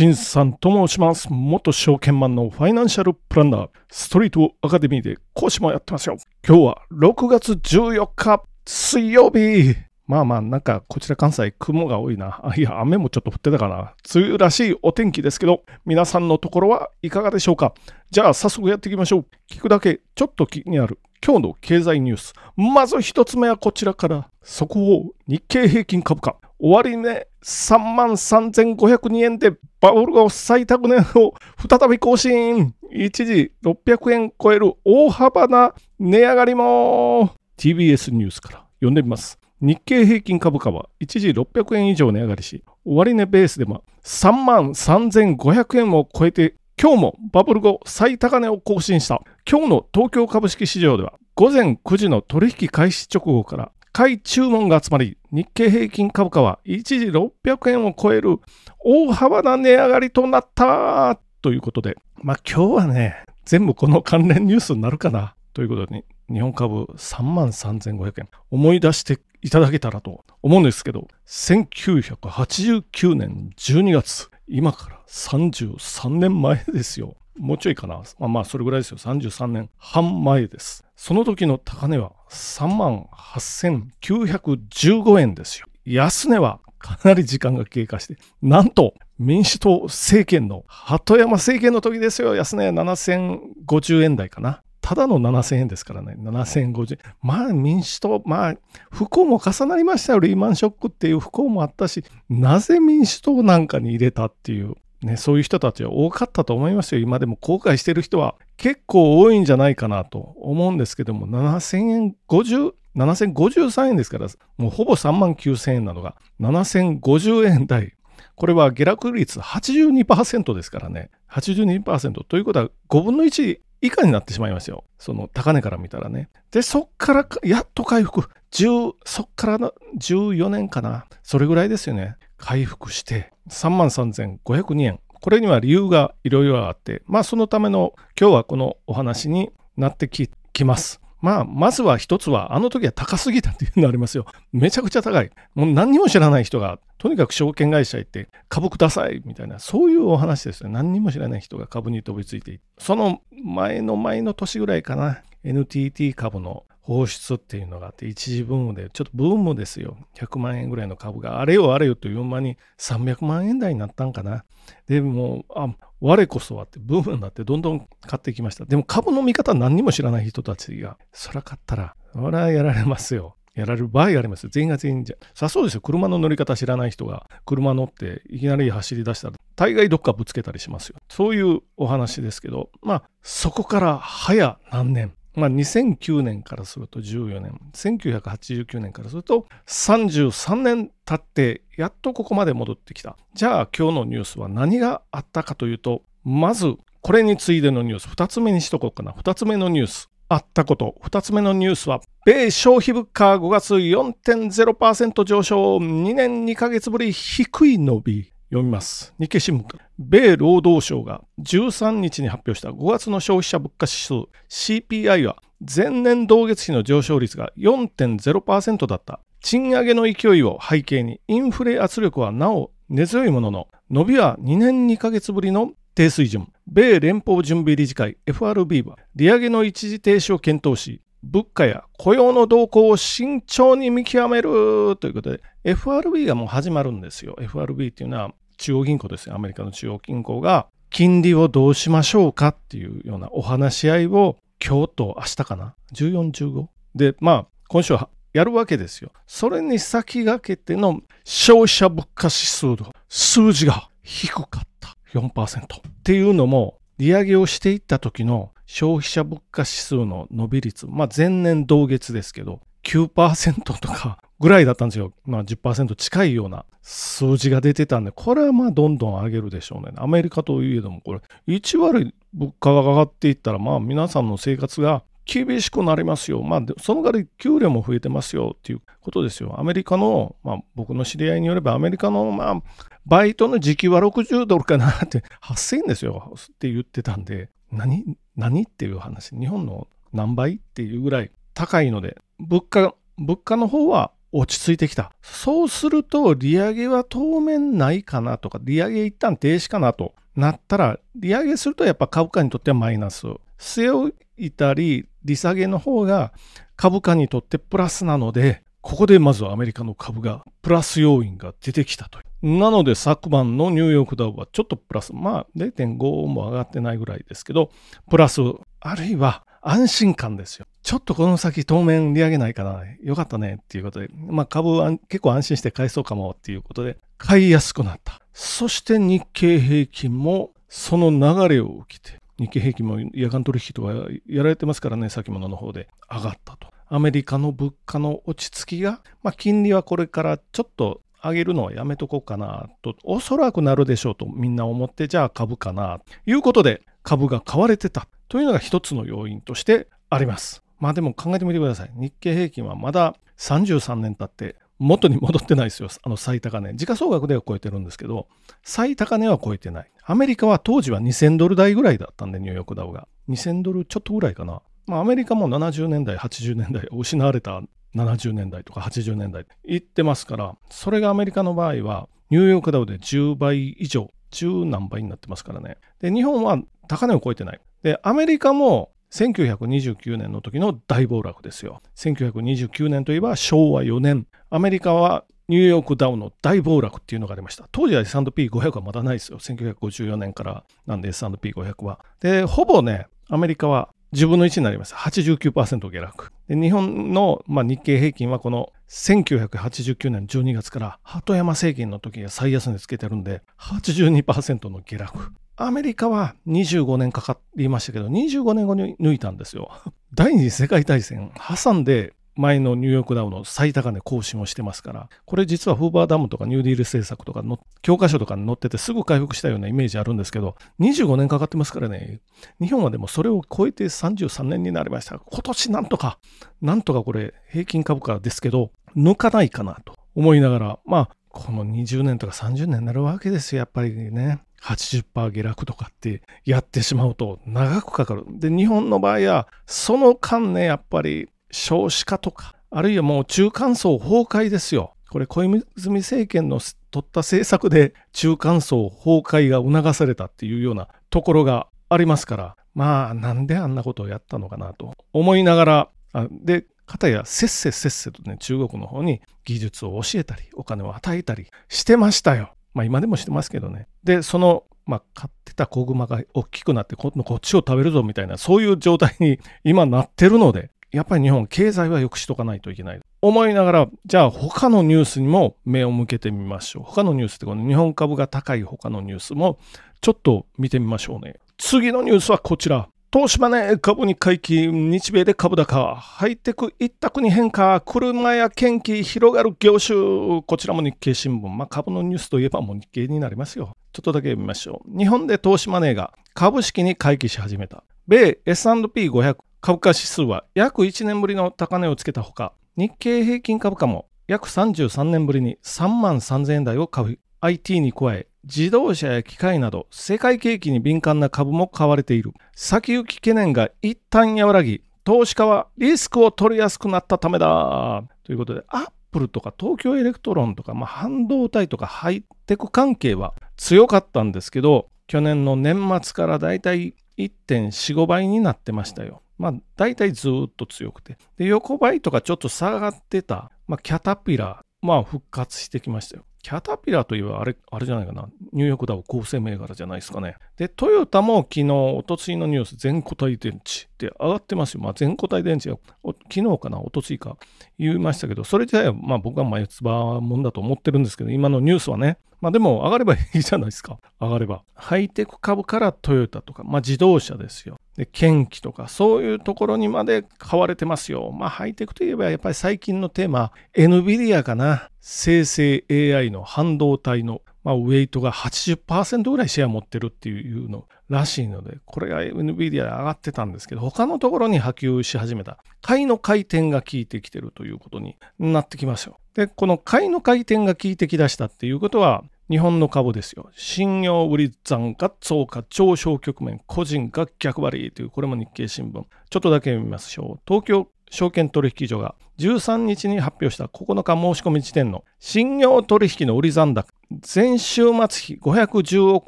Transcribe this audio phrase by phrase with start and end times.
[0.00, 1.28] 陳さんと申します。
[1.30, 6.16] 元証券マンのファイナンシャルプランナー、ストリートアカデミーで講師もやってますよ。
[6.42, 9.76] 今日は6月14日、水曜日。
[10.06, 12.40] まあまあ、なんか、こちら関西、雲が多いな。
[12.42, 13.92] あいや、雨もちょっと降ってたかな。
[14.14, 17.74] 梅雨らしいお天気ですけど、皆さんのところはいかがでしょうか
[18.10, 19.26] じゃあ、早速やっていきましょう。
[19.50, 22.32] 聞くだけ、ちょっと気になる今日の経済ニュース。
[22.56, 24.30] まず一つ目はこちらから。
[24.42, 26.36] 速報、日経平均株価。
[26.58, 29.50] 終値3万3502円で
[29.80, 31.34] バブル後最高値を
[31.68, 32.74] 再び更新。
[32.90, 37.34] 一時600円超える大幅な値上がりも。
[37.58, 39.38] TBS ニュースから読んでみます。
[39.60, 49.20] 日経平均株価は一時600円以上値上がりし、終値ベースでも3万3500円を超えて、今日もバブル後最高値を更新した。
[49.46, 58.38] 今日の東京株式市場では、午前9時の取引開始直後から買い注文が集まり、日経平均株価は一時600円を超える
[58.78, 77.14] 大幅な値上がりとなったということで、まあ今日はね、全部この関連ニュースになるかなということで、日本株3万3500円思い出していただけたらと思うんですけど、1989年12月、今から33年前ですよ。
[77.38, 78.02] もうちょいかな。
[78.18, 78.98] まあまあ、それぐらいですよ。
[78.98, 80.84] 33年半前です。
[80.96, 85.66] その時の高値は3万8915円ですよ。
[85.84, 92.34] 安値はかなり時間が経過して、なんと民主党政権の鳩山政権の時ですよ。
[92.34, 94.64] 安値7050円台かな。
[94.90, 96.98] ただの7000円ですからね、7050円。
[97.22, 98.54] まあ民主党、まあ
[98.90, 107.00] 不幸も重なりましたよ、リーマンショックっていう不幸もあったし、なぜ民主党なんかに入れたっていう、ね、そういう人たちは多かったと思いますよ。
[107.00, 117.94] 今でも後悔してる人は結構多いんじゃないかなと思うんですけども、7000円50、7053円ですから、もうほぼ3万9000円なのが7050円台。
[118.34, 121.10] これは下落率82%ですからね。
[121.30, 124.84] 82%ということは5分の1以下になってしまいますよ。
[124.98, 126.28] その高値から見たらね。
[126.50, 128.28] で、そっからやっと回復。
[128.52, 131.06] 10そっからの14年かな。
[131.22, 132.16] それぐらいですよね。
[132.36, 135.00] 回復して33,502円。
[135.08, 140.30] これには理由がいろいろあって、まあそのための今日はこのお話になってき
[140.64, 140.99] ます。
[141.20, 144.26] まあ、まずは一つは、あの時は高すぎたっていうのありますよ。
[144.52, 145.30] めちゃくちゃ高い。
[145.54, 150.70] もう何にも知らない人が、とにかく証券会社行って株くださいみたいな、そういうお話ですよ。
[150.70, 152.60] 何にも知らない人が株に飛びついて。
[152.78, 159.96] その前の前の年ぐらいかな、NTT 株の放出っていうのがあって、一時ブームで、ちょっとブームですよ。
[160.16, 164.44] 100万円ぐらいの株があれよあれよという間に300万円台になったんかな。
[164.88, 165.68] でも、あ、
[166.00, 168.64] 我こそはってブームになってどんどん買ってきました。
[168.64, 173.36] でも株の見方何にも知らない人たちが、そら買ったら、そらやられますよ。
[173.54, 175.16] やられる場合あります全員が全員じゃ。
[175.34, 175.80] さそうですよ。
[175.80, 180.96] 車の乗り方知らない人が車乗っていきなり走り出したら大概どっかぶつけたりしますよ。
[181.08, 193.16] そういうお話ですけど、まあそこから早何年、まあ、2009年からすると14年、1989年からすると33年経ってやっとここまで戻ってきた。
[193.34, 199.12] じゃあ今日のニュースは何があったかというと、まずこれに次いでのニュース、2つ目にしとこうかな。
[199.12, 200.10] 2つ目のニュース。
[200.28, 200.94] あったこと。
[201.02, 208.32] 2つ目のニュースは、米消費物価5月4.0%上昇、2年2ヶ月ぶり低い伸び。
[208.50, 209.14] 読みます。
[209.20, 209.64] 日経新聞。
[209.96, 219.20] 米労働省が13日に発表した5月の消費者物価指数 CPI は前年同月比の上昇率が4.0%だった。
[219.40, 226.52] 賃上げの勢いを背景にインフレ圧力はなお根強いものの、伸びは2年2ヶ月ぶりの低水準。
[226.66, 237.36] 米連邦準備理事会 FRB は利上げの一時停止を検討し、物価や雇用の動向を慎重に見極めるということで、FRB がもう始まるんですよ。
[237.40, 239.34] FRB っていうのは中央銀行ですよ。
[239.34, 246.66] アメリカの中央銀行が金利をどうしましょうかっていうようなお話し合いを今日と明日かな ?14、15?
[246.94, 249.12] で、まあ、今週はやるわけですよ。
[249.26, 255.66] それに先駆けての消費者物価指数の数字が低かった4%っ
[256.04, 265.12] ていうのも利上げをしていった時の消費者物価指数の伸び率、まあ前年同月ですけど、9%とかぐらいだったんですよ。
[265.24, 269.92] まあ10%近いような数字が出てたんで、これはまあどんどん上げるでしょうね。
[269.96, 276.42] アメリカといえども、これ、1割物価が上がっていったら、まあ皆さんの生活が厳しくなりますよ。
[276.42, 279.54] まあ、その代わり給料も増えてますよっていうことですよ。
[279.60, 282.62] アメリカの、まあ僕の知り合いによれば、アメリカの、まあ、
[283.06, 289.36] バイトの時給は60ドルかなって 8000円ですよって言ってたんで、何何っていう話。
[289.36, 295.12] 日本の何倍っていうぐらい高いので、物価、物価の方は落ち着いてきた。
[295.22, 303.26] そうすると、利上げは当面ないかなとか、利上げ一旦停止かなとなったら、利上げするとやっぱ株価にとってはマイナス。
[303.58, 306.32] 据え置いたり、利下げの方が
[306.76, 312.58] 株価にとってプラスなので、ここでまずアメリカの株がプラス要因が出てきたという。
[312.58, 317.70] なので昨晩のニューヨークダウはちょっとプラス、まあ0.5も上がってないぐらいですけど、
[318.08, 318.40] プラス、
[318.80, 320.66] あるいは安心感ですよ。
[320.82, 322.82] ちょっとこの先当面利上げないかな。
[323.02, 328.20] よかったねっていうことで、まあ株は結構安心して買えそうかもっていうことで、買いやすくなった。
[328.32, 333.92] そして日経平均もその流れを受けて、日経平均も夜間取引とか
[334.26, 336.68] やられてますからね、先物の方で上がったと。
[336.88, 350.62] アメリカの物価の落ち着きが、まあ、金利はこれからちょっと上げるのはやめとこうかなと、おそらくなるでしょうとみんな思って、じゃあ株かなということで株が買われてたというのが一つの要因としてあります。
[350.78, 351.90] まあでも考えてみてください。
[351.96, 355.88] 日経平均はまだ33年経って元に戻ってないですよ。
[356.04, 356.72] あの最高値。
[356.74, 358.28] 時価総額では超えてるんですけど、
[358.62, 359.90] 最高値は超えてない。
[360.04, 363.08] アメリカは当時は2000ドル台ぐらいだったんで、ニューヨークダウが。
[363.28, 364.62] 2000ドルちょっとぐらいかな。
[364.86, 367.60] まあ、アメリカも70年代、80年代、失われた
[367.96, 375.78] 70年代とか80年代行ってますから、それがアメリカの場合は、ニューヨークダウで10倍以上、10何倍になってますからね。
[376.00, 377.60] で、日本は高値を超えてない。
[377.82, 381.80] で、アメリカも1929年の時の大暴落ですよ。
[381.96, 384.26] 1929年といえば昭和4年。
[384.50, 387.68] アメリカはニューヨークダウンの大暴落っていうのがありました。
[387.72, 389.38] 当時は S&P500 はまだないですよ。
[389.38, 391.98] 1954年からなんで S&P500 は。
[392.20, 394.94] で、ほぼね、アメリカは10分の1になります。
[394.94, 396.30] 89%下落。
[396.48, 405.32] で日本の、まあ、日経平均はこの1989年12月から鳩山政権の時が最安値つけてるんで82%の下落。
[405.62, 409.70] アメリカは25年かかりましたけど、25年後に抜いたんですよ。
[410.14, 411.30] 第二次世界大戦
[411.62, 422.20] 挟んで前のニューヨークダウの最高値更新をしてますから、これ実はフーバーダムとかニューディール政策とかの教科書とかに載っててすぐ回復したようなイメージあるんですけど、25年かかってますからね、
[422.58, 425.18] 日本はでもそれを超えて33年になりました。
[425.18, 426.18] 今年なんとか、
[426.62, 434.40] なんとかこれ平均株価ですけど、抜かないかなと思いながら、まあ、この20年とか30年になるわけですよ、やっぱりね。
[434.62, 438.24] 80%下落とかってやってしまうと長くかかる。
[438.28, 444.94] で、日本の場合は、その間ね、やっぱり少子化とか、あるいはもう中間層崩壊ですよ。
[445.10, 446.60] これ小泉政権の
[446.90, 462.52] 取った政策で中間層崩壊が促されたっていうようなところがありますから、まあなんであんなことをやったのかなと思いながら、で、かたやせっせせっせとね、中国の方に技術を教えたり、お金を与えたりしてましたよ。
[462.74, 463.86] まあ今でもしてますけどね。
[464.04, 473.00] で、その、まあ買ってた子熊が大きくなって今度こっちを食べるぞみたいな、そういう状態に 今なってるので、やっぱり日本経済は良くしとかないといけない。
[473.22, 476.82] 思いながら、じゃあ他のニュースにも目を向けてみましょう。
[476.84, 479.58] 他のニュースってこの日本株が高い他のニュースも
[480.00, 481.36] ちょっと見てみましょうね。
[481.58, 482.88] 次のニュースはこちら。
[483.12, 493.76] 東芝ね、株に回帰、日米で株高、ハイテク一択に変化、車や研機広がる業種、こちらも日経新聞、まあ、株のニュースといえばもう日経になりますよ。
[493.92, 494.96] ちょっとだけ見ましょう。
[494.96, 497.82] 日本で投資マネーが株式に回帰し始めた。
[498.06, 512.32] 米 S&P500 株価指数は約1年ぶりの高値をつけたほか、日経平均株価も約33年ぶりに3万3000円台を買う IT に加え、自動車や機械など世界景気に敏感な株も買われている。
[512.54, 518.04] 先行き懸念が一旦和らぎ、投資家はリスクを取りやすくなったためだ。
[518.24, 529.22] ということで、アップルとか東京エレクトロンとか、まあ、半導体とかハイテク関係は強かったんですけど、去年の年末からだいたい1.45倍になってましたよ。
[529.38, 531.16] まあ、大体ずっと強くて。
[531.36, 536.24] で、横ばいとかちょっと下がってた、まあ、キャタピラー、まあ、復活してきましたよ。
[536.42, 538.28] キャタピラといえばあれ、あれじゃないかな。
[538.52, 540.36] ニューヨークダウ構成銘柄じゃないですかね。
[540.56, 544.80] で、トヨタも昨日、おとついのニュース、全固体電池って上がってますよ。
[544.80, 547.36] まあ、全固体電池が、昨日かな、おとついか
[547.78, 553.98] 言いましたけど、それ自体は、まあ僕は前つばもんだと思ってるんですけど、今のニュースはね、まあでも上がればいいじゃないですか。
[554.18, 554.62] 上がれば。
[554.74, 557.78] ハイテク株からトヨタとか、まあ自動車ですよ。
[557.96, 561.32] で、研機とか、そういうところにまで買われてますよ。
[561.32, 564.89] まあハイテクといえばやっぱり最近のテーマ、NVIDIA かな。
[565.00, 575.58] 生成 AI の半導体の、まあ、ウェイトが80%ぐらいシェア持ってるっていうのらしいので、これが NVIDIA で上がってたんですけど、他のところに波及し始めた。
[575.82, 579.18] 買いの回転が効いてきてるということになってきますよ。
[579.34, 583.48] で、この買いの回転が効いてきだしたっていうことは、日本の株ですよ。
[583.54, 588.92] 信用売り残価増加上昇局面、個人が逆張りという、これも日経新聞。
[588.92, 590.40] ちょっとだけ見ましょう。
[590.46, 596.88] 東京証券取引所が13日に発表した9日申し込み時点の信用取引の売り残高、
[597.34, 599.22] 前週末比515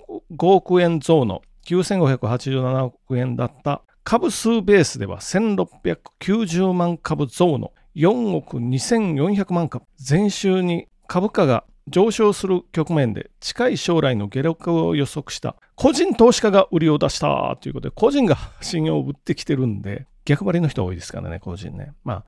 [0.40, 9.84] 億円増の9587億円だった株数ベースでは1690万株増の4億2400万株。
[10.08, 22.24] 前週に株価が上昇する局面で近い将来の下落を予測した個人投資家が売りを出したということで個人が信用を売ってきてるんで逆張りの人多いですからね個人ねまあ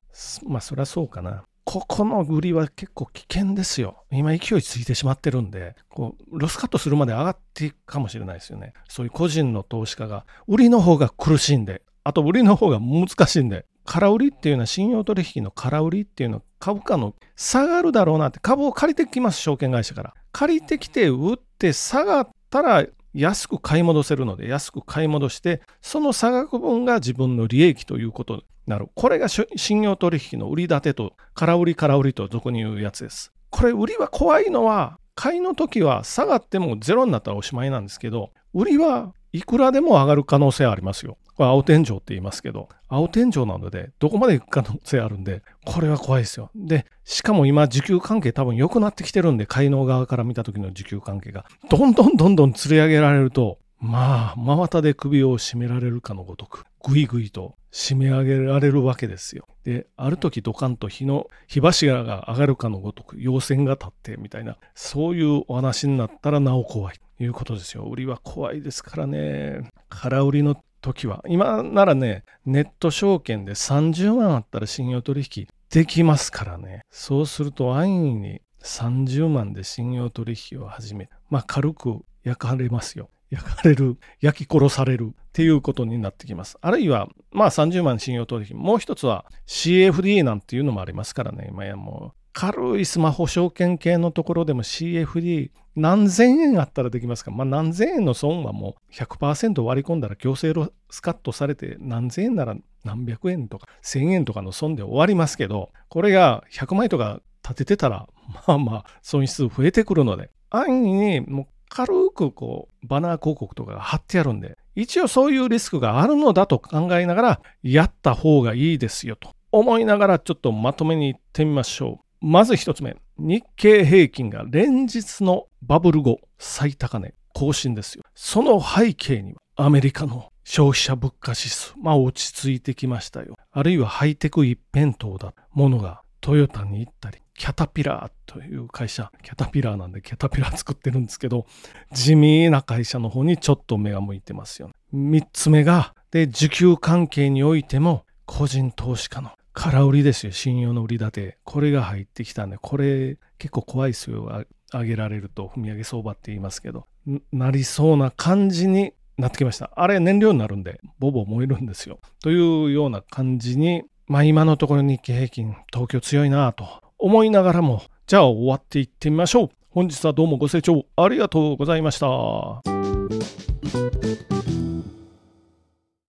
[0.47, 4.03] まあそりゃそうかなここの売りは結構危険ですよ。
[4.11, 8.73] 今勢いついてしまってるんで、こう、ロスカットするまで上がっていくかもしれないですよね。
[8.87, 22.85] そういう個人の投資家が、売りの方が苦しいんで、あと売りの方が難しいんで、空売りっていうのは信用取引の空売りっていうのは株価の下がるだろうなって株を借りてきます証券会社から借りてきて売って下がったら
[23.15, 28.89] 安く買い戻せるので安く買い戻してその差額分が自分の利益ということになる。
[28.93, 33.31] これが信用取引の売り立てと空売り空売りと俗に言うやつです。
[33.49, 41.17] これ売りは怖いのは買いの時は下がってもゼロになったらおしまいなんですけど売りはいくらでも上がる可能性ありますよ。
[41.35, 46.49] これ青天井って言いますけど、青天井なので、どこまで行く可能性あるんで、これは怖いですよ。
[46.55, 59.47] で、しかも今、需給関係多分良くなってきてるんで、海能側から見た時の需給関係が、どんどんどんどん釣り上げられると、まあ、真綿で首を絞められるかのごとく、ぐいぐいと締め上げられるわけですよ。
[59.63, 66.95] で、ある時ドカンと火の、火柱が上がるかのごとく、陽線が立ってみたいな、そういうお話になったらなお怖い。
[67.17, 67.83] ということですよ。
[67.83, 69.69] 売りは怖いですからね。
[69.87, 76.81] 空売りの時は、今ならね、ネット証券で30万あったら信用取引できますからね。
[76.89, 83.09] そうすると安易に30万で信用取引を始め、まあ軽く焼かれますよ。
[83.35, 86.57] 焼かれる、焼き殺されるっていうことになってきます。
[86.61, 88.57] あるいは、まあ30万信用取引。
[88.57, 91.47] もう一つは CFD なんていうのもありますからね。
[91.49, 108.07] 今やもう軽いスマホ証券系のところでも CFD 何千円あったらできますかまあ何千円の損はもう100%割り込んだら強制ロスカットされて何千円なら何百円とか1000円とかの損で終わりますけど、これが100枚とか立ててたら、
[108.47, 122.25] まあまあ損失増えてくるので、安易にもう軽くこうバナー広告とかが貼ってあるんで、一応そういうリスクがあるのだと考えながらやった方がいいですよと思いながらちょっとまとめに行ってみましょう。
[122.25, 128.03] まず一つ目、日経平均が連日のバブル後最高値更新ですよ。
[128.15, 133.35] その背景にはアメリカの消費者物価指数、まあ落ち着いてきましたよ。
[133.51, 141.45] あるいはハイテク一辺倒だものがトヨタに行ったり、キャタピラーという会社、キャタピラーなんでキャタピラー作ってるんですけど、
[141.91, 144.73] 地味な会社の方にちょっと目が向いてますよね。
[144.91, 151.37] 三つ目が、で、需給関係においても、個人投資家の空売りですよ、信用の売り立て。
[151.43, 154.45] これが入ってきたんで、これ結構怖いですよ。
[154.73, 156.87] 上げられると、踏み上げ相場って言いますけど、
[157.33, 159.71] なりそうな感じになってきました。
[159.75, 161.99] あれ燃料になるんで、ボボ燃えるんですよ。
[162.21, 169.49] というような感じに、まあ今のところ日経平均、東京強いなぁと思いながらも、じゃあ終わっていってみましょう。
[169.69, 172.74] 本日はどうもご清聴ありがとうございました。